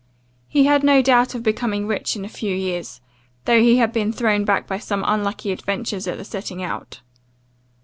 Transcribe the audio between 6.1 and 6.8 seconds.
the setting